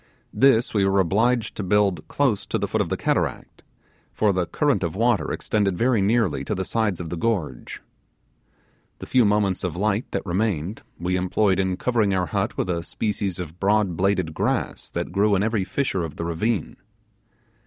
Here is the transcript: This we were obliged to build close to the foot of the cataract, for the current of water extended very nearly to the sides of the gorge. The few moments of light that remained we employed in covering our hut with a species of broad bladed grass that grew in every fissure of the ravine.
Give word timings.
This 0.33 0.73
we 0.73 0.83
were 0.83 0.99
obliged 0.99 1.53
to 1.57 1.61
build 1.63 2.07
close 2.07 2.47
to 2.47 2.57
the 2.57 2.67
foot 2.67 2.81
of 2.81 2.89
the 2.89 2.97
cataract, 2.97 3.61
for 4.11 4.33
the 4.33 4.47
current 4.47 4.81
of 4.81 4.95
water 4.95 5.31
extended 5.31 5.77
very 5.77 6.01
nearly 6.01 6.43
to 6.45 6.55
the 6.55 6.65
sides 6.65 6.99
of 6.99 7.09
the 7.11 7.15
gorge. 7.15 7.83
The 8.97 9.05
few 9.05 9.25
moments 9.25 9.63
of 9.63 9.75
light 9.75 10.09
that 10.09 10.25
remained 10.25 10.81
we 10.97 11.15
employed 11.17 11.59
in 11.59 11.77
covering 11.77 12.15
our 12.15 12.25
hut 12.25 12.57
with 12.57 12.67
a 12.67 12.81
species 12.81 13.39
of 13.39 13.59
broad 13.59 13.95
bladed 13.95 14.33
grass 14.33 14.89
that 14.89 15.11
grew 15.11 15.35
in 15.35 15.43
every 15.43 15.63
fissure 15.63 16.03
of 16.03 16.15
the 16.15 16.25
ravine. 16.25 16.77